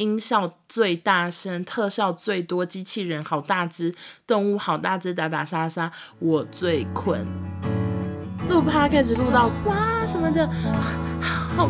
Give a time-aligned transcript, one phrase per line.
[0.00, 3.94] 音效最大声，特效最多，机器人好大只，
[4.26, 7.26] 动物好大只，打打杀杀，我最困。
[8.48, 10.48] 录趴开始录到哇什么的，
[11.20, 11.68] 好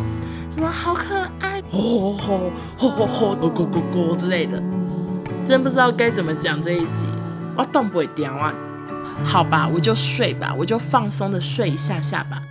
[0.49, 4.63] 什么好可爱，吼吼吼吼吼，咕咕咕咕之类的，
[5.45, 7.05] 真不知道该怎么讲这一集，
[7.57, 8.55] 我动不会掉啊。
[9.25, 12.41] 好吧，我就睡吧，我就放松的睡一下下吧。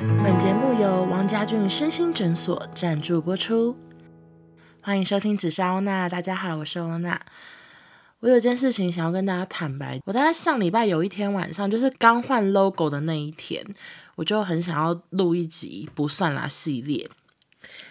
[0.00, 3.76] 本节目由王家俊身心诊所赞助播出，
[4.80, 6.08] 欢迎收听只是欧娜。
[6.08, 7.20] 大家好，我是欧娜。
[8.20, 13.64] 我有件事情想要跟大家坦白，我大概上礼拜有一天晚上，就是刚换 logo 的那一天，
[14.14, 17.10] 我就很想要录一集不算啦系列。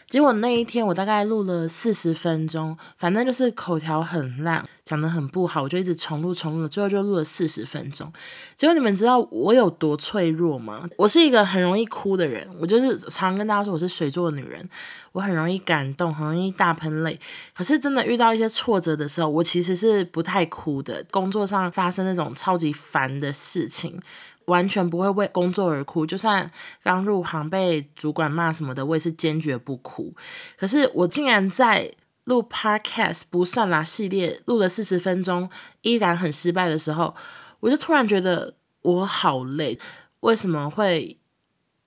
[0.10, 8.12] 结果那一天我大概录了四十分钟，反正就是口条很烂，讲得很不好，我就一直重录重录，最后就录了四十分钟。
[8.56, 10.88] 结果你们知道我有多脆弱吗？
[10.98, 14.68] 我是一个很容易哭的人，我就是常跟大家说我是水做的女人，
[15.12, 17.20] 我很容易感动，很容易大喷泪。
[17.54, 21.06] 可是真的遇到一些挫折的时候，我其实是不太哭的。
[21.12, 24.00] 工作上发生那种超级烦的事情。
[24.48, 26.52] 完全不会为工作而哭，就算
[26.84, 30.14] 刚入行被主管骂什么的，我也是坚决不哭。
[30.58, 31.94] 可是我竟然在
[32.26, 35.50] 录 Podcast 不算啦系列录了四十分钟，
[35.82, 37.16] 依然很失败的时候，
[37.62, 39.80] 我就突然觉得我好累。
[40.22, 41.18] 为什么会？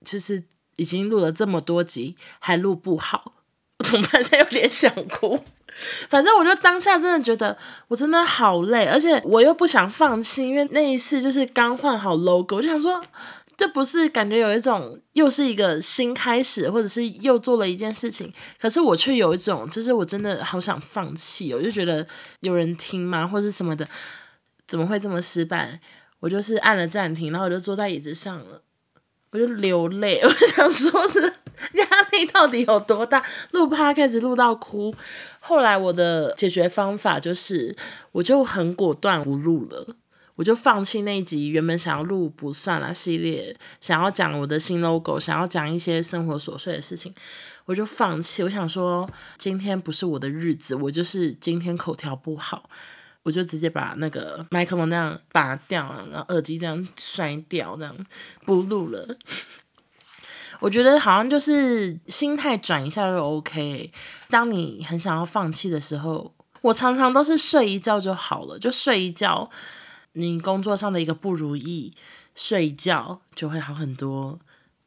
[0.03, 0.43] 就是
[0.77, 3.33] 已经录了这么多集还录不好，
[3.77, 4.23] 我怎么办？
[4.23, 5.39] 现在有点想哭。
[6.09, 13.01] 反正我就当下真的觉得我真的好累，而且我又不想放弃，因为那一次就是刚换好 logo，我就想说，
[13.57, 22.05] 这不是感觉有一种又是一个新开始，或者是又做了一件事情，可是我却有一种，就是我真的好想放弃，我就觉得
[22.41, 23.87] 有人听吗，或者什么的，
[24.67, 25.79] 怎么会这么失败？
[26.19, 28.61] 我就是按了暂停，然后我就坐在椅子上了，
[29.31, 31.33] 我就流泪， 我想说的。
[31.73, 33.23] 压力到底有多大？
[33.51, 34.93] 录 podcast 录到哭。
[35.39, 37.75] 后来我的解决方法就是，
[38.11, 39.95] 我就很果断不录了，
[40.35, 47.13] 我就放弃那一集原本想要录不算啦系列，想要讲我的新 logo，想要讲一些生活琐碎的事情，
[47.65, 48.43] 我就放弃。
[48.43, 52.69] 我想说，今天不是我的日子，我就是今天口条不好，
[53.23, 57.95] 我就直接把那个麦克风那样拔掉，然后耳机这样摔掉，这样
[58.45, 59.17] 不录了。
[60.61, 63.91] 我觉得好像就是心态转一下就 OK。
[64.29, 69.49] 当你很想要放弃的时候，我常常都是睡一觉就好了，就睡一觉。
[70.13, 71.91] 你工作上的一个不如意，
[72.35, 74.37] 睡一觉就会好很多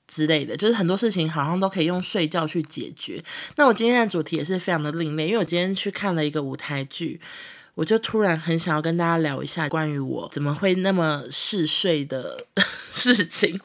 [0.06, 3.24] 之类的，就是很多事情好像都可以用睡觉去解决。
[3.56, 7.20] 那我今天的主题也是非常的另类，因为我今天去看了一个舞台剧，
[7.74, 12.46] 我就突然很想要跟大家聊一下关于我怎么会那么嗜睡的
[12.92, 13.58] 事情。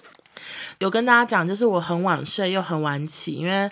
[0.80, 3.70] 有跟大家讲，就是我很晚睡又很晚起，因为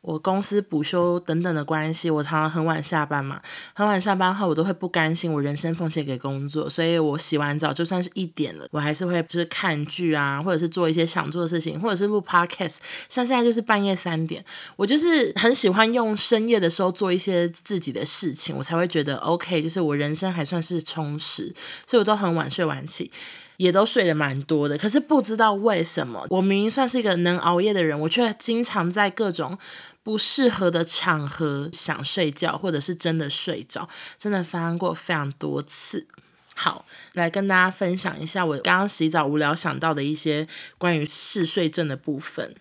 [0.00, 3.40] 我公司补休等等的关系，我常常很晚下班嘛。
[3.74, 12.78] 很晚下班后，我都会不甘心，我人生奉献给工作，所以我洗完澡就算是一点了，我还是会就是看剧啊，或者是做一些想做的事情，或者是录 podcast。
[13.08, 14.44] 像现在就是半夜三点，
[14.74, 21.54] 我就是很喜欢用深夜的时候做一些自己的事情，我才会觉得 OK，就是我人生还算是充实，
[21.86, 23.12] 所以我都很晚睡晚起。
[23.58, 29.58] 也都睡得蛮多的，可是不知道为什么，我明明算是一个能熬夜的人，我却经常在各种
[30.04, 36.06] 不适合的场合想睡觉，或者是真的睡着，真的发生过非常多次。
[36.54, 40.46] 好，来跟大家分享一下我刚刚洗澡无聊想到的一些
[40.78, 42.54] 关于嗜睡症的部分。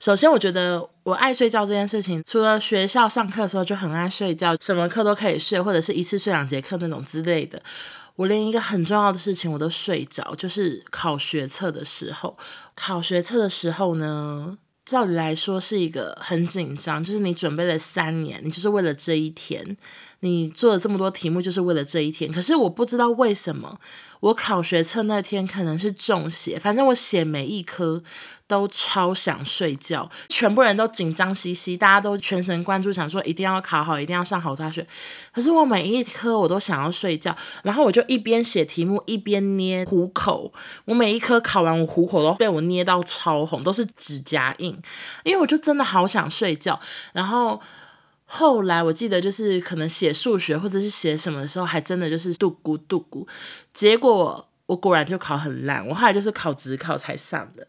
[0.00, 7.62] 首先，我觉得我爱睡觉这件事情，除了学校上课的时候就很爱睡觉，什么课都可以睡，或者是一次睡两节课那种之类的。
[8.18, 12.36] 我连一个很重要的事情我都睡着，就是考学测的时候。
[12.74, 19.76] 考学测的时候呢，照理来说是一个很紧张，就是你准备了三年，你就是为了这一天，
[20.20, 22.32] 你做了这么多题目就是为了这一天。
[22.32, 23.78] 可是我不知道为什么，
[24.20, 28.02] 我考学测那天可能是中邪，反正我写每一科。
[28.48, 34.86] 都超想睡觉，全部人都紧张兮兮，大家都全神贯注，想说一定要考好，一定要上好大学。
[35.34, 40.50] 可是我每一科我都想要睡觉，然后我就一边写题目一边捏虎口。
[40.86, 44.74] 我每一科考完，我虎口都被我捏到超红，都是指甲印，
[45.24, 46.80] 因为我就真的好想睡觉。
[47.12, 47.60] 然后
[48.30, 53.26] 后来我记得就是可能写数学或者是写什么的时候，还真的就是度咕度咕，
[53.72, 55.86] 结果我果然就考很烂。
[55.88, 57.66] 我后来就是考职考才上的。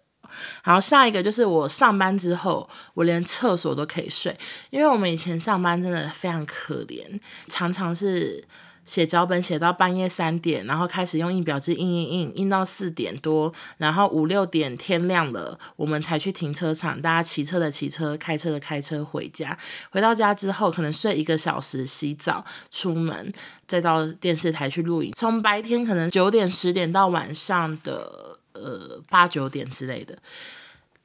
[0.63, 4.37] 然后下一个就是我上班之后，我连厕所都可以睡，
[4.69, 8.45] 因为我们以前上班真的非常可怜，常常是
[8.89, 19.55] 写脚本写到半夜三点，然后开始用印表机印印印，印到四点多，然后五六点天亮了，我们才去停车场，大家骑车的骑车，开车的开车回家。
[19.91, 23.31] 回到家之后，可能睡一个小时，洗澡，出门，
[23.67, 25.11] 再到电视台去录影。
[25.15, 30.17] 从白天可能九点十点到晚上的呃八九点之类的。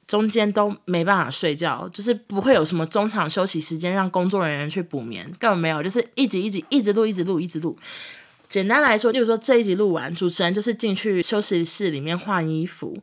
[0.07, 7.77] 中间都没办法睡觉，就是不会有什么中场休息时间让工作人员去补眠，根本没有，就是一直一直一直录，一直录，一直录。
[8.47, 12.97] 简单来说，就是说这一集录完，主持人就是进去休息室里面换衣服，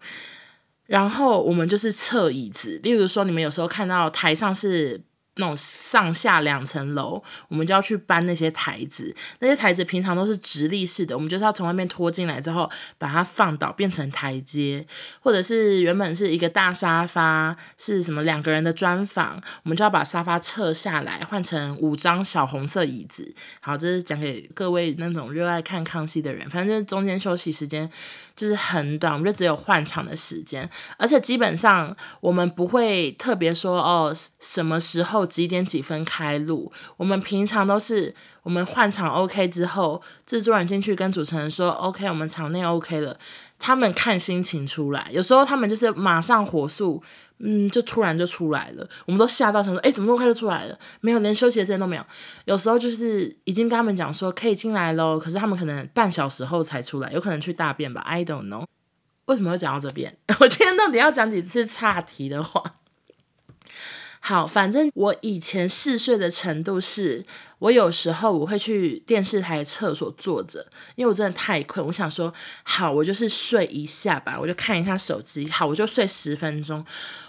[0.87, 2.81] 然后我们就是撤椅子。
[2.83, 5.01] 例如说，你们有时候看到台上是。
[5.37, 9.15] 那种上下两层楼，我们就要去搬那些台子。
[9.39, 14.87] 那些台子平常都是直立式的，我们就是要从外面拖进来之后，把它放倒变成台阶，
[15.21, 23.35] 或者是原本是一个大沙发，是什么两个人的专访，我们就要把沙发撤下来，换成五张小红色椅子。
[23.61, 26.49] 好，这是讲给各位那种热爱看康熙的人。
[26.51, 27.91] 反正中间休息时间。
[28.35, 36.71] 就是很短，我们就只有换场的时间，而且基本上我们不会特别说哦，什么时候几点几分开录。
[36.97, 43.19] 我们平常都是我们换场 OK 之后，制作人进去跟主持人说 OK，我们场内 OK 了，
[43.59, 45.09] 他们看心情出来。
[45.11, 47.03] 有时候他们就是马上火速。
[47.45, 50.79] 嗯，就突然就出来了，我们都吓到，想说，哎，怎么那么快就出来了？
[51.01, 52.07] 没有，连休息的时间都没有。
[52.45, 58.65] 有时候就是已经跟他们讲说可以进来喽，可是他们可能半小时后才出来，有可能去大便吧，I don't know。
[59.25, 60.17] 为什么会讲到这边？
[60.39, 62.63] 我今天到底要讲几次岔题的话？
[64.25, 67.25] 好，反正我以前嗜睡的程度是，
[67.63, 70.67] 我有时候我会去电视台厕所坐着，
[70.97, 76.85] 因为我真的太困，我想说，好，我就是睡一下吧，我就看一下手机，好，我就睡十分钟。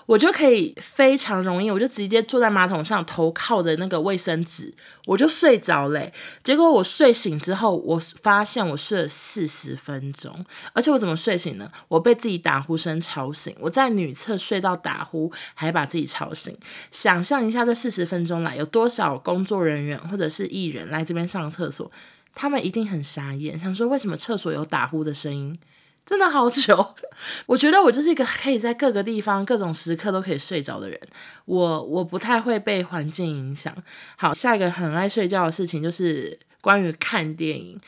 [0.06, 4.74] 我就可以非常容易，我就直接坐在马桶上，头靠着那个卫生纸，
[5.06, 6.12] 我就睡着嘞。
[6.44, 11.72] 结果我睡醒之后，我发现我睡了四十分钟，而且我怎么睡醒呢？
[11.88, 16.54] 我被自己打呼声吵醒，我在女厕睡到打呼，还把自己吵醒。
[16.92, 21.92] 想象一下，这四十分钟来有多少工作人员或者是艺人来这边上厕所，
[22.34, 25.58] 他们一定很傻眼，想说为什么厕所有打呼的声音。
[26.06, 26.96] 真的好久，
[27.48, 31.00] 我觉得我就是一个可以在各个地方、各种时刻都可以睡着的人。
[31.46, 33.74] 我我不太会被环境影响。
[34.18, 37.80] 好，下一个很爱睡觉的事情就是关于看电影。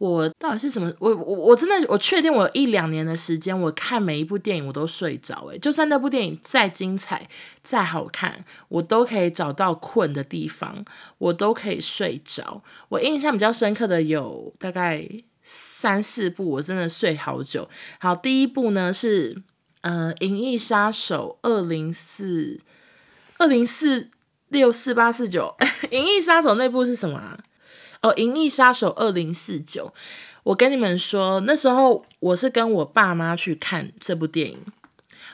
[0.00, 0.90] 我到底是什么？
[0.98, 5.46] 我我我真的我确定，我一两年的时间，我看每一部电影我都睡着。
[5.52, 7.28] 诶，就算那部电影再精彩、
[7.62, 10.84] 再好看，我都可以找到困的地方，
[11.18, 12.62] 我都可以睡着。
[12.88, 15.06] 我印象比较深刻的有大概。
[15.42, 17.68] 三四部我真的睡好久。
[17.98, 19.42] 好，第一部呢是
[19.80, 22.60] 呃《银翼杀手二零四
[23.38, 24.10] 二零四
[24.48, 25.56] 六四八四九》。
[25.90, 27.40] 《银翼杀手》那部是什么啊？
[28.02, 29.86] 哦，《银翼杀手二零四九》。
[30.42, 34.58] 我跟你们说，那时候我是跟我爸妈去看这部电影。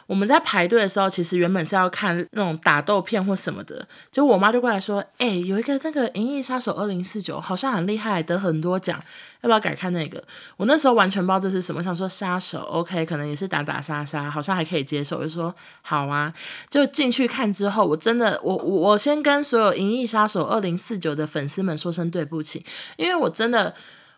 [0.07, 9.03] 我们在排队的时候，其实原本是要看那种打斗片或什么的，就我妈就过来说：“哎、有一个那个《银翼杀手二零四九》，好像很厉害，得很多奖，
[9.41, 10.23] 要不要改看那个？”
[10.57, 16.33] 我那时候完全不知道这是什么，想说杀手，OK，可能也是打打杀杀，好像还可以接受，就说好啊。
[16.71, 22.65] 就进去看之后，我真的，我我我先跟所有《银翼杀手二零四九》的粉丝们说声对不起，
[22.97, 23.75] 因为我真的。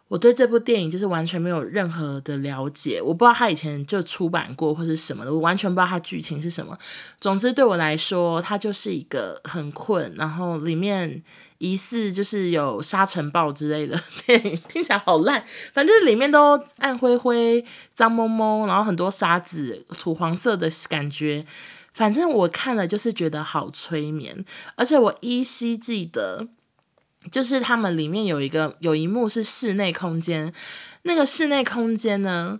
[0.09, 6.77] 我对这部电影就是完全没有任何的了解，我不知道他以前就出版过或是什么的，我完全不知道他剧情是什么。
[7.21, 11.23] 总之对我来说，它就是一个很困，然后里面
[11.59, 15.45] 疑似就是有沙尘暴之类的 电影，听起来好烂。
[15.75, 17.63] 反正里面都暗灰灰、
[17.95, 21.45] 脏蒙蒙，然后很多沙子、土黄色的感觉。
[21.93, 24.45] 反正我看了就是觉得好催眠，
[24.77, 26.49] 而且我依稀记得。
[27.31, 30.53] 就是他们里面有一个有一幕是室内空间，
[31.03, 32.59] 那个室内空间呢，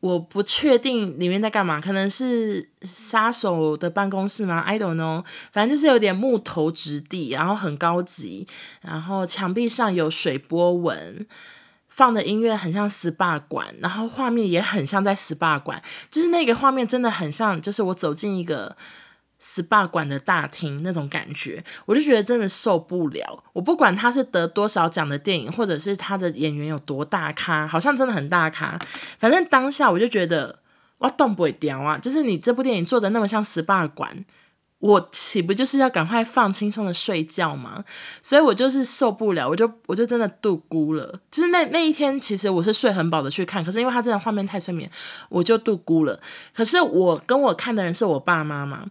[0.00, 8.48] 我不确定里面在干嘛，可能是杀手的办公室吗？I don't know，反正就是有点木头质地，然后很高级，
[8.80, 11.26] 然后墙壁上有水波纹，
[11.88, 15.80] 放的音乐很像 SPA 馆，然后画面也很像在 SPA 馆，
[16.10, 18.76] 就是那个画面真的很像，就是我走进一个。
[19.40, 23.42] SPA 馆的大厅那种感觉，我就觉得真的受不了。
[23.54, 28.78] 我不管他是得多少奖的电影，或者是他的演员有多大咖，好像真的很大咖。
[29.18, 30.58] 反正当下我就觉得，
[30.98, 31.96] 哇，动不会掉啊！
[31.96, 34.26] 就是你这部电影做的那么像 SPA 馆，
[34.80, 37.82] 我岂不就是要赶快放轻松的睡觉吗？
[38.22, 41.18] 所以我就是受不了，我就我就真的度孤了。
[41.30, 44.90] 就是那那一天，其实我是睡很饱的去看，可是因为他真的画面太催眠，
[45.30, 46.20] 我就度孤了。
[46.54, 48.84] 可是我跟我看的人是我爸妈嘛。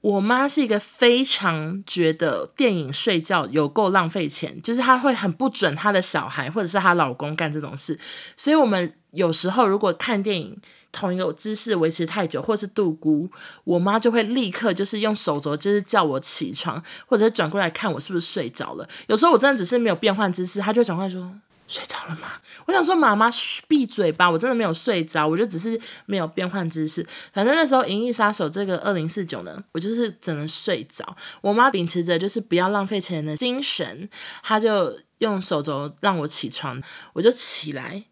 [0.00, 7.98] 我妈是一个非常觉得电影睡觉有够浪费钱，就是她会很不准她的小孩或者是她老公干这种事，
[8.36, 10.56] 所以我们有时候如果看电影
[10.90, 13.30] 同一个姿势维持太久，或是度孤，
[13.64, 18.88] 我妈就会立刻就是用手肘就是叫我起床，或者是转过来看我是不是睡着了。
[19.06, 21.30] 有时候我真的只是没有变换姿势，她就转过来说。
[21.70, 22.32] 睡着了吗？
[22.66, 23.30] 我想说，妈妈
[23.68, 27.06] 闭嘴吧，我真的没有睡着，我就只是没有变换姿势。
[27.32, 31.16] 反正那时候《银翼杀手》这个二零四九呢，我就是只能睡着。
[31.40, 34.08] 我妈秉持着就是不要浪费钱的精神，
[34.42, 38.02] 她就用手肘让我起床，我就起来。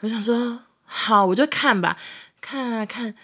[0.00, 1.96] 我想说，好，我就看吧，
[2.42, 3.14] 看啊看。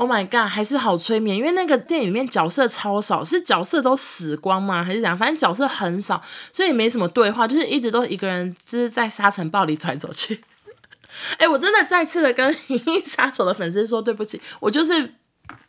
[0.00, 4.82] Oh my god，还是好催眠，因为那个电影里面角色超少，是角色都死光吗？
[4.82, 5.16] 还是怎样？
[5.16, 6.18] 反正角色很少，
[6.50, 10.42] 所以没什么对话，就是一直都一个人，就是在沙尘暴里走来走去。
[11.36, 15.16] 哎、我真的再次的跟 《银翼杀手》的粉丝说对不起，我就是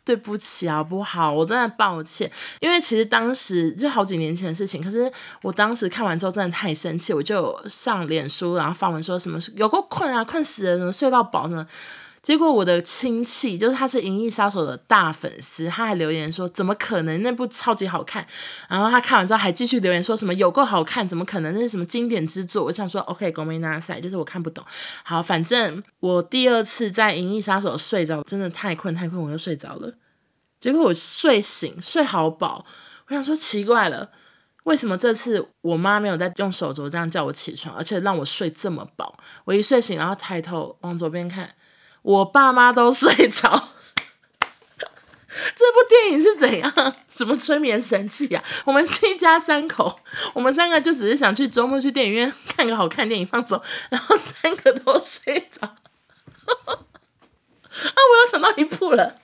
[0.02, 1.30] 对不起啊不好？
[1.30, 5.12] 我真的抱歉，因为其实当时就好几年前的事情，可是
[5.42, 11.66] 我当时看完之后真的太生气，我就上脸书，然后发文说什么有够困啊，困死了，什么睡到饱什么。
[12.23, 18.25] 结果我的亲戚就是他是《银翼杀手》的大粉丝，他还留言说怎么可能那部超级好看，
[18.67, 22.65] 然后他看完之后还继续留言说什么有够好看，怎么可能那是什么经典之作？
[22.65, 24.61] 我想说 OK，ごめんなさい，就是我看不懂。
[25.03, 29.93] 好，反正我第二次在《银翼杀手》睡着，真的太困太困，我就睡着了。
[30.59, 32.65] 结果我睡醒睡好饱，
[33.07, 34.09] 我想说奇怪了，
[34.65, 39.17] 为什么这次我妈没有再用手肘这样叫我起床，而且让我睡这么饱？
[39.45, 41.49] 我一睡醒，然后抬头往左边看。
[42.02, 43.48] 我爸妈都睡着，
[44.40, 46.96] 这部电影是怎样？
[47.08, 48.42] 什么催眠神器啊？
[48.64, 50.00] 我们一家三口，
[50.34, 55.66] 我们三个就只是想去周末去电影院看个好看电影放松，然后三个都睡着。
[55.66, 55.76] 啊！
[57.72, 59.14] 我又想到一部了，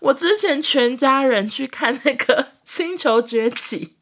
[0.00, 3.96] 我之前全家人去看那个《星球崛起》，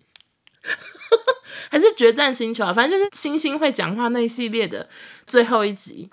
[1.71, 2.73] 还是《决战星球》啊？
[2.73, 4.89] 反正就是星星会讲话那一系列的
[5.27, 6.11] 最后一集。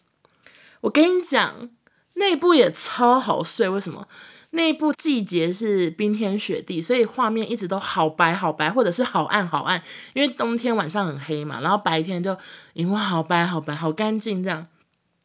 [0.82, 1.70] 我跟你讲，
[2.14, 3.68] 那部也超好睡。
[3.68, 4.08] 为什么？
[4.52, 9.80] 那部季节是冰天雪地，所以画面一直都好白好白，或者是好暗好暗。
[10.14, 12.36] 因为冬天晚上很黑嘛，然后白天就
[12.74, 14.66] 萤幕好白好白好干净这样。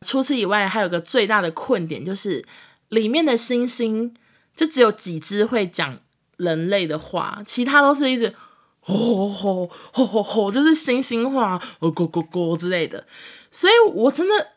[0.03, 2.45] 除此以外，还有个最大的困点就是
[2.91, 4.13] 里面的猩猩
[4.55, 5.99] 就只有几只会讲
[6.37, 8.35] 人类的话，其他都是一直
[8.81, 13.07] 吼吼吼吼吼，就是猩猩话，哦咕咕咕之类的。
[13.51, 14.49] 所以我真的。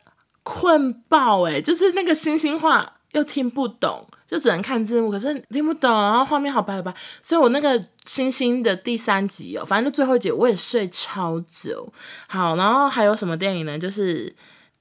[0.48, 11.92] 困爆诶，就是那个星星话又听不懂，就只能看字幕，可是听不懂，然后画面好白好白，所以我那个星星的第三集哦，反正就最后一集我也睡超久。
[12.28, 13.78] 好，然后还有什么电影呢？
[13.78, 14.34] 就是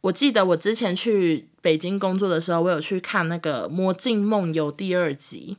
[0.02, 5.56] 我记得我之前去北京工作的时候，我有去看那个《魔镜梦游》第二集。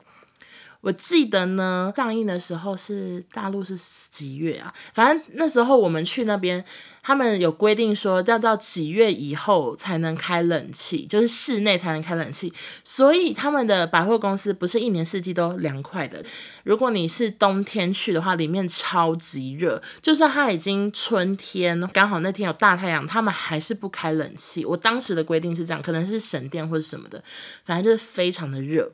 [0.82, 3.76] 我记得呢，上映的时候是大陆是
[4.10, 4.74] 几月啊？
[4.94, 6.64] 反正那时候我们去那边，
[7.02, 12.54] 他们有规定说要到几月以后才能开冷气，就是室内才能开冷气。
[12.84, 16.24] 所以他们的百货公司不是一年四季都凉快的。
[16.64, 24.64] 如果你是冬天去的话，里面超级热，就算它已经春天，刚好那天有大太阳，他们还是不开冷气。
[24.64, 27.22] 我当时的规定是这样，可能是省电或者什么的，
[27.66, 28.92] 反正就是非常的热。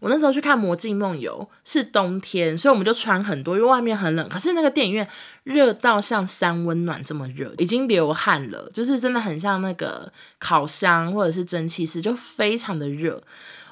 [0.00, 4.28] 我那时候去看《魔镜梦游》是冬天，所以我们就穿很多，因为外面很冷。
[4.28, 5.06] 可是那个电影院
[5.44, 13.22] 热到像三温暖这么热，已经流汗了，就是真的很像那个烤箱或者是蒸汽室，就非常的热。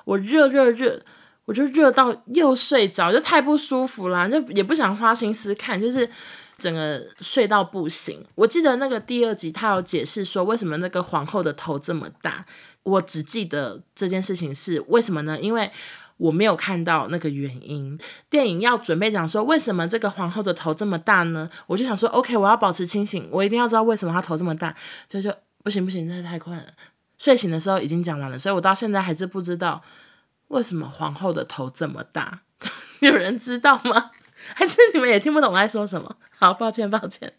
[0.04, 1.00] 我热热热，
[1.44, 6.08] 我就热到又睡着，就太不舒服啦，就也不想花心思看，就是
[6.58, 8.24] 整个睡到不行。
[8.34, 12.44] 我记得那个第二集他有解释说，为什么那个皇后的头这么大。
[12.84, 15.38] 我只记得这件事情是为什么呢？
[15.40, 15.70] 因为
[16.16, 17.98] 我没有看到那个原因。
[18.30, 21.50] 电影要准备讲说为什么这个皇后的头这么大呢？
[21.66, 24.74] 我就想说，OK，我要保持清醒，我一定要知道为什么她头这么大。
[25.08, 26.64] 就就不行不行，真的太困了。
[27.18, 29.82] 睡醒的时候已经讲完了，所以我到现在还是不知道
[30.48, 32.40] 为什么皇后的头这么大。
[33.00, 34.10] 有人知道吗？
[34.54, 36.16] 还是你们也听不懂我在说什么？
[36.38, 37.32] 好，抱歉抱歉。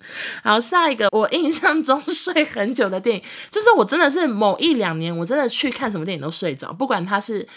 [0.43, 7.47] 好，下一个我印象中睡很久的电影， 就是我真的是某一两年，我真的去看什么电影都睡着，不管它是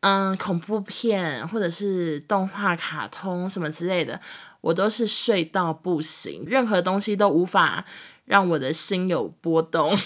[0.00, 4.20] 嗯恐怖片或者是动画、卡通什么之类的，
[4.60, 7.84] 我都是睡到不行，任何东西都无法
[8.26, 9.96] 让我的心有波动。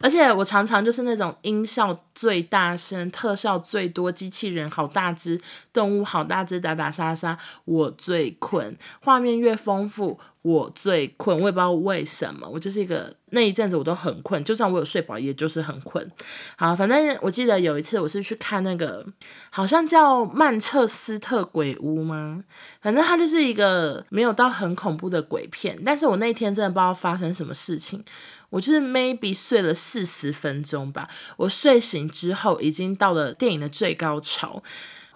[0.00, 5.40] 而且我常常就是那种音效最大声、特效最多、机器人好大只、
[5.72, 8.76] 动物好大只、打打杀杀，我最困。
[9.02, 16.10] 画面越丰富，我最困，我也不知道为什么，我就是一个那一阵子我都很困，就算我有睡饱，也就是很困。
[16.56, 19.04] 好，反正我记得有一次我是去看那个，
[19.50, 22.42] 好像叫曼彻斯特鬼屋吗？
[22.80, 28.02] 反正它就是一个没有到很恐怖的鬼片，但是我那天真的不知道发生什么事情，
[28.50, 34.62] 我就是 maybe 睡了四十分钟吧，我睡醒之后已经到了电影的最高潮，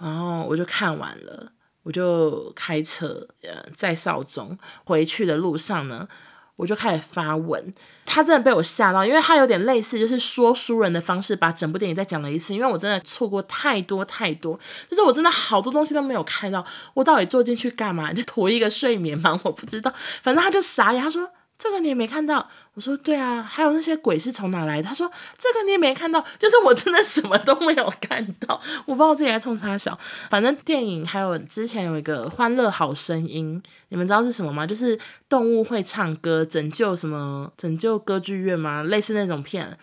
[0.00, 1.52] 然后我就看完了。
[1.84, 6.08] 我就开车，呃，在少中回去的路上呢，
[6.56, 7.74] 我就开始发文。
[8.06, 12.54] 他真的被我吓到，因为他有点类似，就是说书人的方式，把整部电影再讲了一次。
[12.54, 16.64] 因为我真的错过太多太多，就是我真的好多东西都没有看到。
[16.94, 18.10] 我到底坐进去干嘛？
[18.14, 19.38] 就图一个睡眠吗？
[19.44, 19.92] 我不知道。
[20.22, 21.30] 反正他就傻眼，他说。
[21.56, 24.88] 这个你也没看到，我说对啊，还有那些鬼是从哪来的？
[24.88, 29.98] 他说这个你也没看到，就是我真的什么都没有看到，我不知道自己在冲啥小。
[30.28, 34.66] 反正电影还有之前有一个《欢乐好声音》，你们知道是什么吗？
[34.66, 37.50] 就是动物会唱歌，拯救什么？
[37.56, 38.82] 拯救歌剧院吗？
[38.82, 39.78] 类似那种片，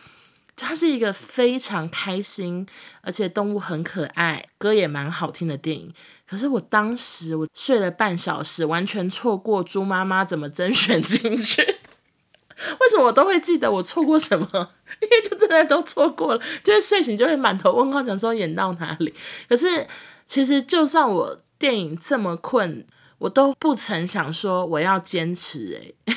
[0.55, 2.67] 它是一个非常开心，
[3.01, 5.91] 而且动物很可爱，歌也蛮好听的电影。
[6.31, 11.61] 可是我当时我睡了半小时，完全错过猪妈妈怎么甄选进去。
[11.61, 14.47] 为什么我都会记得我错过什么？
[15.01, 19.13] 因为就真的都错过了，就是睡醒就会满头问号，想说演到哪里。
[19.49, 19.85] 可是
[20.25, 22.85] 其实就算我电影这么困，
[23.17, 26.15] 我都不曾想说我要坚持诶。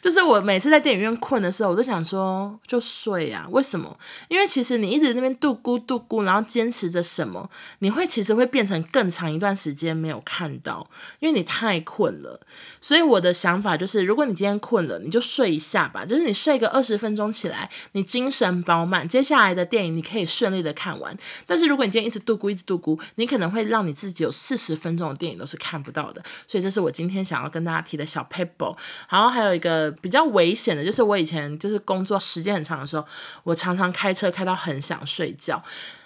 [0.00, 3.46] 就是我每次在电影院困的时候，我都想说就睡啊。
[3.50, 3.96] 为什么？
[4.28, 7.48] 因为其实你一直在那边度咕度咕，然后坚持着什么，
[7.80, 10.88] 你会其实会变成更长一段时间没有看到，
[11.20, 12.40] 因为你太困了。
[12.80, 16.04] 所以我的想法就是，如果你今天困了，你就睡一下吧。
[16.04, 21.16] 就是你睡个二十分钟起来，你精神饱满，接下来的电影你可以顺利的看完。
[21.46, 26.22] 但是如果你今天一直度咕，一直度咕，你可能会让你自己有四十分钟的电影都是看不到的。
[26.46, 28.76] 所以这是我今天想要跟大家提的小 paper。
[29.08, 29.73] 然后还有一个。
[29.74, 33.04] 呃，比较危险的就是我以前就是工作时间很长的时候，
[33.42, 35.60] 我常常开车开到很想睡觉。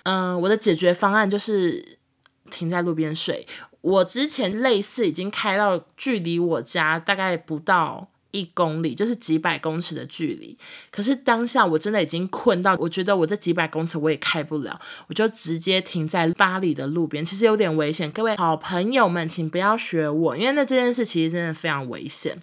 [0.05, 1.99] 嗯、我的解决方案就是
[2.51, 3.47] 停在路边睡。
[3.83, 10.57] 我之前类似已经开到距离我家大概不到一公里，就是几百公尺的距离。
[10.91, 17.23] 可是当下我真的已经困到，我觉得我这几百公尺我也开不了，我就直接停在巴黎的路边。
[17.23, 22.41] 其实有点危险，各位好朋友们，请不要学我，因为那这件事其实真的非常危险。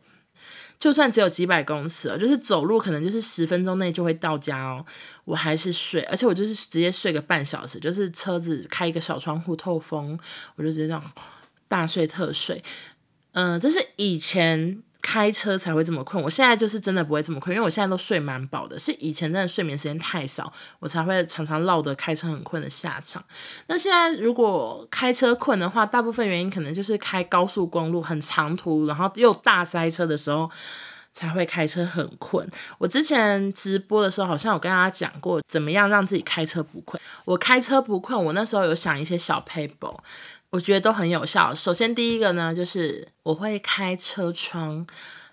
[0.77, 4.85] 就算只有几百公尺，就是走路可能就是十分钟内就会到家哦，
[5.23, 10.19] 我还是睡，而且我就是直接睡个半小时，就是车子开一个小窗户透风，
[10.55, 11.11] 我就直接这样
[11.67, 12.63] 大睡特睡。
[13.33, 14.81] 嗯、这是以前。
[15.05, 18.77] 开车才会这么困，我现在就是真的不会这么困，因为我现在都睡蛮饱的。
[18.79, 23.23] 是以前真的睡眠时间太少，我才会常常落得开车很困的下场。
[23.67, 30.49] 那现在如果开车困的话，大部分原因可能就是开高速公路很长途，然后又大塞车的时候
[31.13, 32.49] 才会开车很困。
[32.79, 36.99] 我之前直播的时候好像有跟大家讲过，怎么样让自己开车不困。
[37.25, 39.95] 我开车不困，我那时候有想一些小撇步。
[40.51, 41.53] 我觉得都很有效。
[41.53, 44.87] 首先，第一个呢，就是我会开车窗，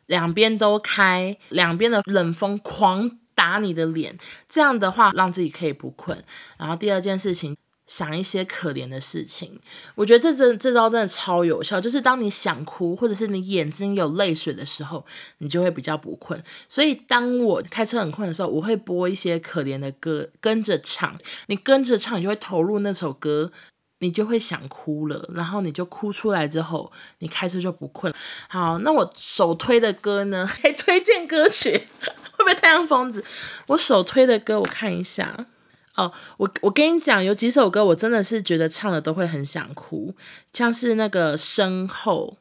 [0.06, 6.24] 两边都开，两边的冷风狂打你的脸，这样的话让自己可以不困。
[6.58, 9.60] 然后第二件事情，想一些可怜的事情。
[9.94, 15.04] 我觉得这这这招真的超有效，就是当你想哭或者是你眼睛有泪水的时候，
[15.38, 16.42] 你就会比较不困。
[16.68, 21.16] 所以当我开车很困的时候，我会播一些可怜的歌，跟着唱。
[21.46, 23.52] 你跟着唱，你就会投入那首歌。
[24.02, 28.12] 你就会想哭了，然后你就哭出来之后，你开车就不困。
[28.48, 30.44] 好，那我首推的歌呢？
[30.62, 31.70] 还推荐歌曲，
[32.36, 33.24] 会不会太像疯子？
[33.68, 35.46] 我首推的歌，我看一下。
[35.94, 40.14] 哦，我我跟你讲，有几首歌我真的是觉得唱了都会很想哭，
[40.52, 42.38] 像是那个身后，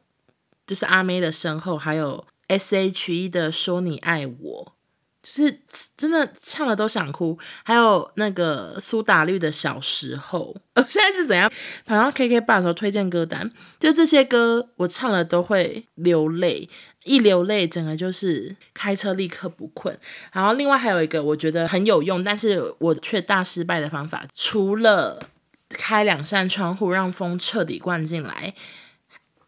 [0.66, 4.72] 就是阿妹的身后，还有 S.H.E 的说你爱我。
[5.22, 5.60] 就是
[5.96, 11.50] 真的唱了都想哭，还有那个苏打绿的小时候，呃， 现在是怎样？
[11.86, 16.68] 跑到 KKBOX 的时候推荐歌单，就这些歌我唱了都会流泪，
[17.04, 19.96] 一流泪整个就是开车立刻不困。
[20.32, 25.28] 然后另外还有一个我觉得很有用，但是我却大失败的方法，除了
[25.68, 28.54] 开两扇窗户让风彻底灌进来。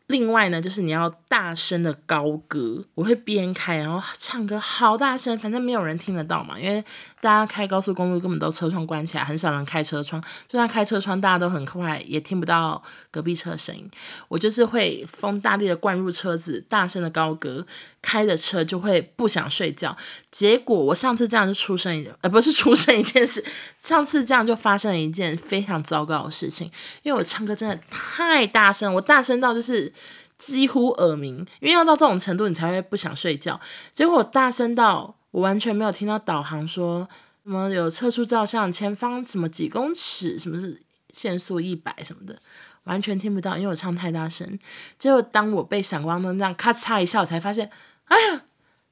[0.06, 6.84] 另外呢，就是你要大声的高歌，我会边开然后唱歌，好大声，反正没有人听得到嘛，因为
[7.24, 13.90] 大家开高速公路根本都车窗关起来，很少人开车窗，就算开车窗，大家都很快也听不到隔壁车的声音。
[14.28, 17.66] 我就是会风大力的灌入车子，大声的高歌。
[18.02, 19.96] 开着车就会不想睡觉，
[20.30, 23.42] 结果我上次这样就出生一，呃，不是出生一件事，
[23.78, 26.70] 上次这样就发生了一件非常糟糕的事情，
[27.02, 29.90] 因为我唱歌真的太大声，我大声到就是
[30.36, 33.58] 几乎耳鸣，因为要到这种程度你才会不想睡觉。
[33.94, 37.08] 结果我大声到我完全没有听到导航说
[37.42, 42.38] 什么有测速照相，前方什么几公尺，什么是限速一百什么的，
[42.84, 44.56] 完全听不到，因为我唱太大声。
[44.96, 47.68] 结果当我被闪光灯这样咔嚓一下，我才发现，
[48.04, 48.42] 哎呀，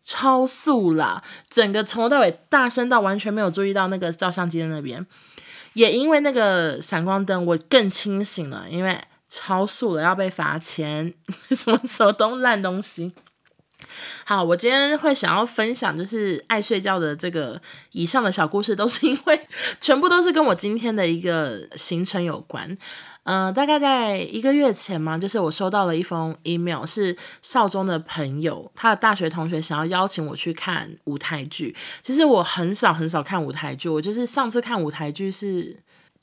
[0.02, 1.22] 超速啦！
[1.48, 5.07] 整个从头到尾大声到完全没有注意到那个照相机在那边。
[5.74, 9.00] 也因为那个闪光灯，我更清醒了，因为。
[9.35, 11.14] 超速了要被罚钱，
[11.57, 13.11] 什么手动烂东西。
[14.24, 17.61] 好，我今天会想要分享，就是爱睡觉的这个
[17.92, 19.40] 以上的小故事，都是因为
[19.81, 22.76] 全部都是跟我今天的一个行程有关。
[23.24, 31.76] 呃，大概在一个月前嘛，就是我收到了一封 email，是少中的朋友，他的大学同学想要邀请我去看舞台剧。
[32.02, 35.76] 其实我很少很少看舞台剧，我就是上次看舞台剧是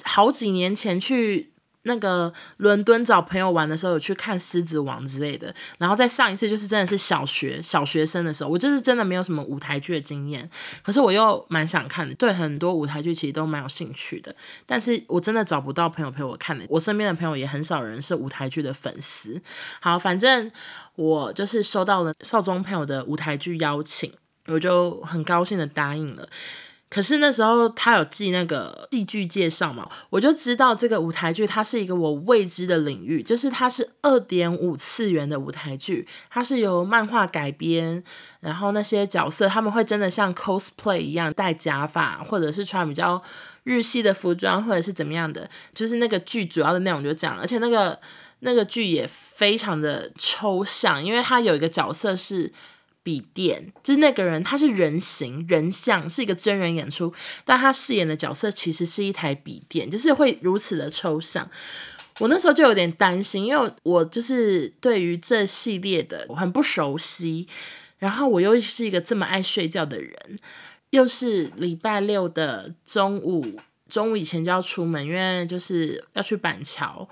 [0.03, 1.51] 好几年前去。
[1.89, 10.47] 那个伦敦找朋友玩的时候，有去看《狮子王》之类的，然后再上一次就是真的是小学小学生的时候，我就是真的没有什么舞台剧的经验，
[10.83, 14.33] 可是我又蛮想看的，对很多舞台剧其实都蛮有兴趣的，
[14.67, 19.41] 但是我真的找不到朋友陪我看的，我身边的朋友也很少人是舞台剧的粉丝。
[19.79, 20.51] 好，反正
[20.95, 24.13] 我就是收到了少中朋友的舞台剧邀请，
[24.45, 26.29] 我就很高兴的答应了。
[26.89, 38.03] 可是那时候他有记那个戏剧介绍嘛，我就知道这个舞台剧它是一个我未知的领域，就是它是二点五次元的舞台剧，它是由漫画改编，
[38.39, 43.21] 然后那些角色他们会真的像 cosplay 一样戴假发，或者是穿比较
[43.63, 47.99] 日系的服装，或者是怎么样的，就是那个剧主要的内容就这样，而且那个
[48.39, 52.51] 那个剧也非常的抽象，因为它有一个角色是。
[53.09, 57.11] 笔电就是那个人，他是人形人像，是一个真人演出，
[57.43, 61.49] 但他饰演的角色其实是一台笔电，就是会如此的抽象。
[62.19, 67.47] 我那时候就有点担心，因为我就是对于这系列的我很不熟悉，
[67.97, 70.39] 然后我又是一个这么爱睡觉的人，
[70.91, 73.43] 又是礼拜六的中午，
[73.89, 77.09] 中午以前就要出门，因为就是要去板桥。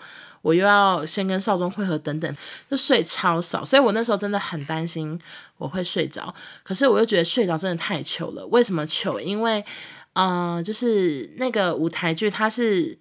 [0.47, 2.35] 我又要先跟少中会合，等等，
[2.71, 5.19] 就睡超少，所以我那时候真的很担心
[5.57, 6.33] 我会睡着。
[6.63, 8.47] 可是我又觉得睡着真的太糗了。
[8.47, 9.19] 为什么糗？
[9.19, 9.65] 因为，
[10.13, 12.97] 呃，就是那个舞台剧，它是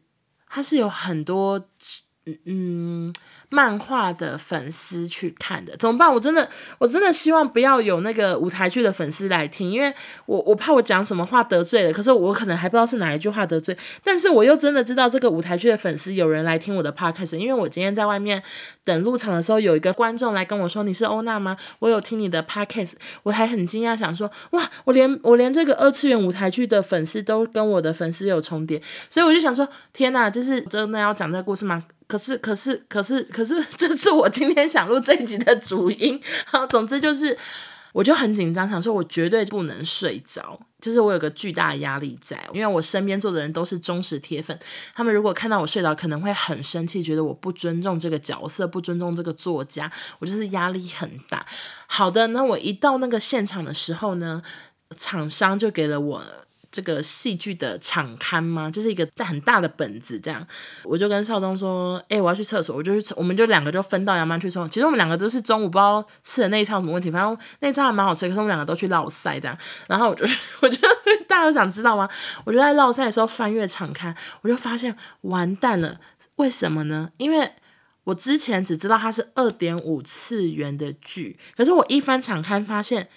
[0.49, 1.65] 它是有很多，
[2.45, 3.15] 嗯。
[3.51, 6.13] 漫画的粉丝去看的怎么办？
[6.13, 9.93] 我真的，我真的希望不要有那个舞台剧的粉丝来听，因为
[10.27, 11.93] 我我怕我讲什么话得罪了。
[11.93, 18.43] 可是我可能还不知道是哪一句话得罪，但是我又真的知道这个舞台剧的粉丝有人来听我的 podcast，因为我今天在外面
[18.85, 21.57] 等入场的时候，有一个观众来跟我说：“你是欧娜吗？
[21.79, 36.21] 我有听你的 podcast。”我还很惊讶，想说：“哇，我连我连这个二次元舞台剧的粉丝都跟我的粉丝有重叠。”所以我就想说：“天哪，就是真的要讲这个故事吗？”可是，可是，可是，可是， 这是我今天想录这集的主因。
[36.45, 37.37] 好，总之就是，
[37.93, 44.57] 我就很紧张，想说我绝对不能睡着，就是我有个巨大的压力在，因为我身边坐的人都是忠实铁粉，
[44.95, 49.91] 他们如果看到我睡着，可能会很生气，觉得我不尊重这个角色，不尊重这个作家，
[50.21, 51.45] 我就是压力很大。
[51.89, 54.43] 好的，那我一到那个现场的时候呢，
[54.97, 56.23] 厂商就给了我。
[56.71, 58.71] 这个戏剧的场刊吗？
[58.71, 60.47] 就是一个很大的本子，这样，
[60.85, 64.67] 我就跟少东说：“哎、我要去厕所，我就去，我们就两个就分道扬镳去厕。
[64.69, 69.57] 其实我们两个都是中午不知道吃的那一餐有什么问题，反正那一餐还蛮好吃，可是我们两个都去烙赛这样。
[69.87, 70.27] 然后我就，
[70.61, 70.79] 我就
[71.27, 72.09] 大家有想知道吗？
[72.45, 76.01] 我就在烙赛的时候翻阅场刊，我就发现完蛋了，
[76.37, 77.11] 为什么呢？
[77.17, 77.51] 因为
[78.05, 83.09] 我之前只知道它是二点五次元的剧，可是我一翻场刊发现。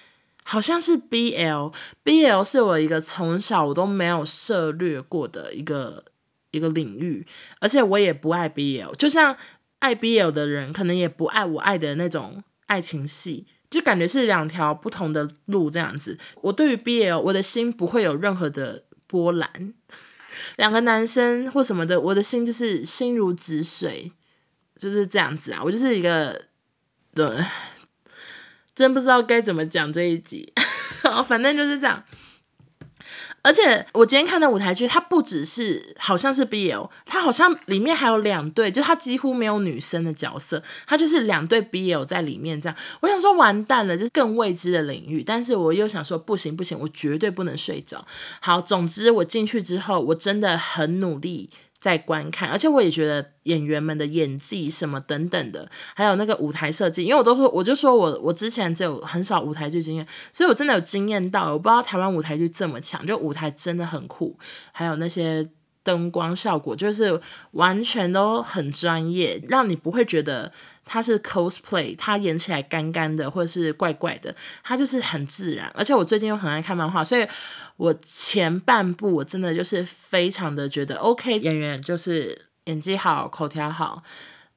[0.49, 6.03] 好像是 BL，BL 是我一个从小我都没有涉略过的一个
[6.49, 7.23] 一个领域，
[7.59, 9.37] 而且我也不爱 BL，就像
[9.77, 16.17] 爱 BL 的人可能也不爱我爱的那种爱情戏，就感觉是两条不同的路这样子。
[16.41, 19.75] 我对于 BL，我的心不会有任何的波澜，
[20.55, 24.11] 两个男生或什么的，我的心就是心如止水，
[24.75, 26.45] 就是这样子啊，我就是一个
[27.13, 27.27] 对。
[28.79, 30.53] 真不知道该怎么讲这一集，
[31.27, 32.01] 反正就是这样。
[33.41, 42.77] 而且我今天看的舞台剧，它不只是好像是 BL，它好像里面还有两对，就它几乎没有女生的角色，它就是两对 BL 在里面这样。
[43.01, 45.21] 我想说完蛋了，就是更未知的领域。
[45.21, 48.05] 但是我又想说不行不行，我绝对不能睡着。
[48.39, 51.49] 好，总之我进去之后，我真的很努力。
[51.79, 64.37] 在观看，而且我也觉得演员们的演技什么等等的，还有那个舞台设计，因为我都说，我就说我我之前只有很少舞台剧经验，所以我真的有惊艳到，我不知道台湾舞台剧这么强，就舞台真的很酷，
[64.71, 65.49] 还有那些。
[65.89, 67.19] 灯光效果，就是
[67.53, 70.51] 完全都很专业，让你不会觉得
[70.85, 75.71] 他是 cosplay，他演起来干干的或者是怪怪的，他就是很自然。
[75.73, 77.27] 而且我最近又很爱看漫画，所以
[77.77, 84.03] 我前半部我真的就是非常的觉得 OK，演员就是演技好，口条好，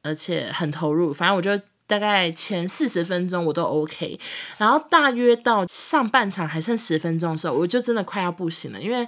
[0.02, 1.14] 而且很投入。
[1.14, 1.58] 反正我就。
[1.84, 4.18] 大概前四十分钟我都 OK，
[4.56, 9.06] 然后大约到上半场还剩十分钟的时候，我就真的快要不行了，因为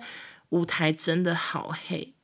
[0.55, 2.15] 舞台真的好黑，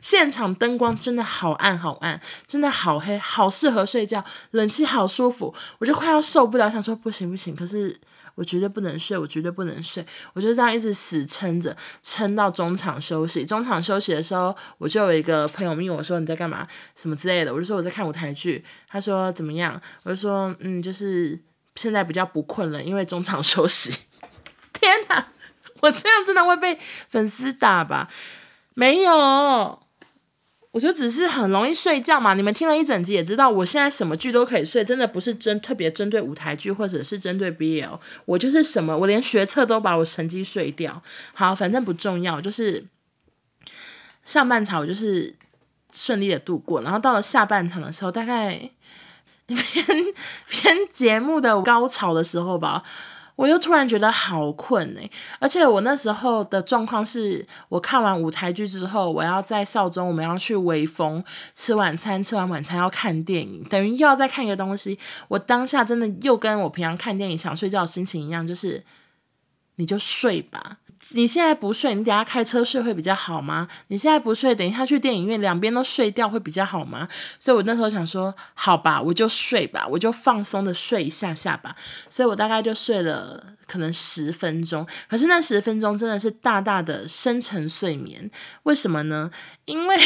[0.00, 7.98] 现场灯光真的好暗好暗，真的好黑，好适合睡觉，冷气好舒服，我就快要受不了，想说不行不行，可是。
[8.38, 13.44] 我绝对不能睡，我绝对不能睡，我就这样一直死撑着，撑到中场休息。
[13.44, 16.64] 中场休息的时候，我就有一个朋友问我说：“你在干嘛？
[16.94, 18.64] 什么之类的？”我就说我在看舞台剧。
[18.86, 19.82] 他说怎么样？
[20.04, 21.36] 我就说嗯，就是
[21.74, 23.92] 现在比较不困了，因为中场休息。
[24.72, 25.32] 天哪，
[25.80, 28.08] 我这样真的会被粉丝打吧？
[28.74, 29.80] 没有。
[30.72, 41.02] 我就只是很容易睡觉嘛，你们听了一整集也知道，我现在什么剧都可以睡，真的不是针特别针对舞台剧或者是针对 BL，我就是什么，我连学测都把我成绩睡掉。
[41.32, 42.84] 好，反正不重要，就是
[44.24, 45.34] 上半场我就是
[45.90, 48.70] 顺利的度过，然后到了下半场的时候，大概
[49.46, 49.56] 偏
[50.48, 52.84] 偏节目的高潮的时候吧。
[53.38, 61.22] 我又突然觉得好困哎，而且我那时候的状况是，我看完舞台剧之后，我要在少中，我们要去微风
[61.54, 64.98] 吃晚餐，吃完晚餐要看电影，等于又要再看一个东西。
[65.28, 68.82] 我当下真的又跟我平常看电影想睡觉的心情一样，就是
[69.76, 70.78] 你就睡吧。
[71.14, 73.68] 你现在不睡，你等下开车睡会比较好吗？
[73.88, 77.08] 你现在不睡，等一下去电影院两边都睡掉会比较好吗？
[77.40, 81.74] 所以我那时候想说，好吧，我就睡吧，我就放松的睡一下下吧。
[82.10, 83.57] 所以我大概就睡了。
[83.68, 88.28] 可能十分钟，可是那十分钟真的是大大的深层睡眠。
[88.64, 89.30] 为什么呢？
[89.66, 89.96] 因为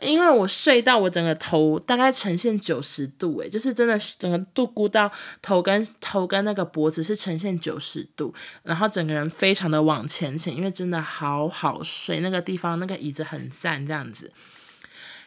[0.00, 14.30] 因为我睡到我整个头大概呈现九十度，诶，就是真的是整个度估到头跟头跟那个脖子是呈现九十度，然后整个人非常的往前倾，因为真的好好睡，那个地方那个椅子很赞，这样子。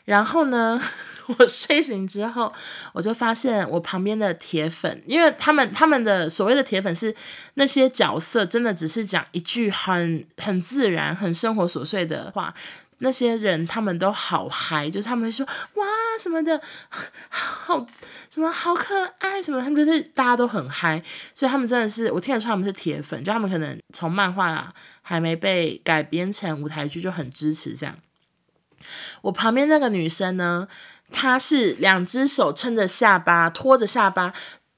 [0.06, 0.82] 然后呢，
[1.28, 2.54] 我睡醒之后，
[2.94, 7.14] 我就发现我旁边的铁粉，因为他们他们的所谓的铁粉是
[7.56, 12.54] 那些角色，真的只是讲一句很很自然、很生活琐碎的话。
[13.00, 15.86] 那些人他们都好嗨，就是他们说哇
[16.18, 16.62] 什么的，
[17.28, 17.86] 好
[18.30, 27.94] 什么好可爱什么，他们就是大家都很嗨，所以他们真的是我听得出他们是铁粉，就他们可能从漫画还没被改编成舞台剧就很支持这样。
[29.22, 30.68] 我旁边那个女生呢，
[31.12, 34.34] 她是两只手撑着下巴，托着下巴。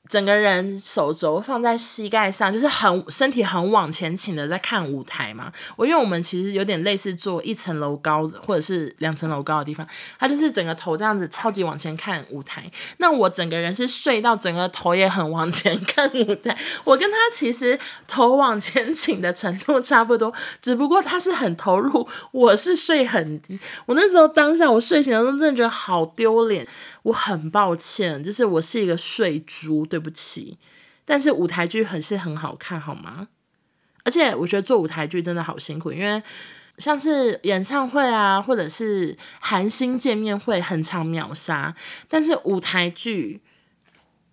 [0.10, 5.52] 整个人手肘放在膝盖上，就是很身体很往前倾的在看舞台嘛。
[5.76, 9.86] 我因为我们其实有点类似坐一层楼高或者是两层楼高的地方，
[10.18, 12.70] 他就是整个头这样子超级往前看舞台。
[12.98, 16.58] 那我整个人是睡到整个头也很往前看舞台。
[16.84, 23.60] 我跟他其实头往前倾的程度差不多，只不过他是很投入，我是睡很低。
[23.86, 26.66] 我那时候当下我睡醒的时候真的觉得好丢脸。
[27.08, 30.58] 我很抱歉，就是我是一个睡猪，对不起。
[31.06, 33.30] 但是舞台剧很是很好看，好吗？
[34.04, 36.22] 而且我觉得做舞台剧真的好辛苦，因为
[36.80, 41.74] 像是演唱会啊，或者是韩星见面会，很常秒杀。
[42.10, 43.40] 但是舞台剧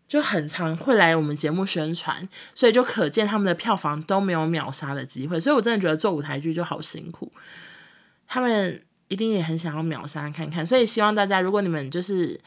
[0.08, 5.38] 就很常会来我们节目宣传，所以就可见他们的票房都没有秒杀的机会。
[5.38, 7.30] 所以我真的觉得做舞台剧就好辛苦，
[8.26, 10.66] 他们一定也很想要秒杀看看。
[10.66, 12.40] 所以希望大家，如果你们就是。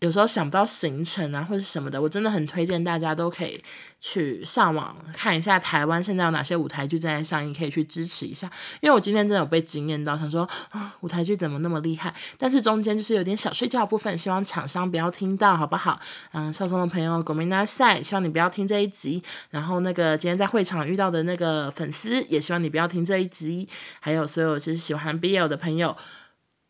[0.00, 3.58] 有时候想不到行程啊，或者什么的，我真的很推荐大家都可以
[4.00, 8.50] 去上网看一下台湾现在有哪些舞台剧正在上映，可以去支持一下。
[8.82, 12.14] 因为我今天真的有被惊艳到，想说啊，舞台剧怎么那么厉害？
[12.36, 15.98] 但是中间就是有点小睡觉的部分，希望厂商不要听到，好不好？
[16.32, 19.22] 嗯，少宗的朋友，ごめんなさい，希望你不要听这一集。
[19.50, 23.66] 然后那个今天在会场遇到的那个粉丝，也希望你不要听这一集。
[24.00, 25.96] 还有所有其实喜欢 BL 的朋友，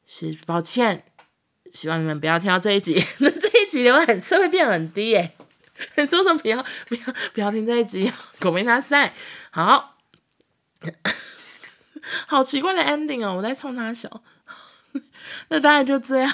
[0.07, 1.03] 是抱歉。
[1.72, 5.34] 希望你们不要听到这一集， 那这一集浏览数会变很低耶。
[5.96, 7.02] 所以说不要不要
[7.34, 9.14] 不要听这一集，狗没拿赛。
[9.52, 9.96] 好，
[12.28, 14.10] 好奇怪的 ending 哦，我在冲他笑。
[15.50, 16.34] 那大概就这样。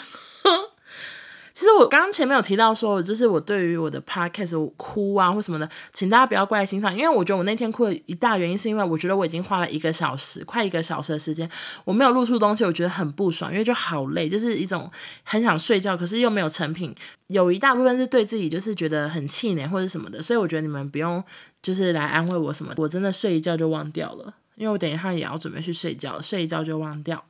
[1.55, 11.49] 其实我刚刚前面有提到说，就是我对于我的 podcast 哭啊或什么的，请大家不要怪在心上，因为我觉得我那天哭的一大原因是因为我觉得我已经花了一个小时，快一个小时的时间，
[11.85, 14.91] 我没有录出东西，我觉得很不爽，因为就好累，就是一种
[15.23, 16.93] 很想睡觉，可是又没有成品，
[17.27, 21.23] 有一大部分是对自己就是觉得很气馁或者什么的，所以我觉得你们不用
[21.63, 27.23] 就是来安慰我什么，我真的睡一觉就忘掉了，因为我等一下也要准备去睡觉，睡一觉就忘掉。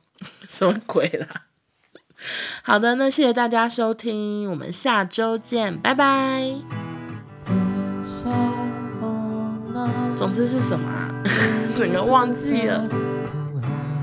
[0.48, 1.42] 什么鬼啦？
[2.62, 6.52] 好的，那谢谢大家收听，我们下周见，拜拜。
[10.16, 11.12] 总之是什么啊？
[11.76, 12.84] 整个忘记了。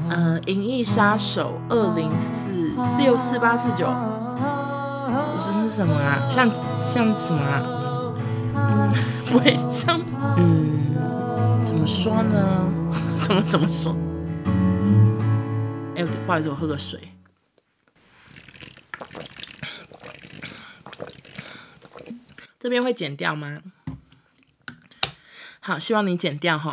[0.09, 2.51] 呃，《银翼杀手》二零四
[2.99, 6.21] 六四八四九，我说是什么啊？
[6.29, 6.47] 像
[6.83, 7.63] 像什么啊？
[8.55, 8.91] 嗯，
[9.25, 9.99] 不会像
[10.37, 10.85] 嗯，
[11.65, 12.69] 怎么说呢？
[13.15, 13.95] 怎么怎么说？
[15.95, 16.99] 哎、欸，不好意思，我喝个水。
[22.63, 23.61] 这边会剪掉吗？
[25.59, 26.71] 好，希望你剪掉哈。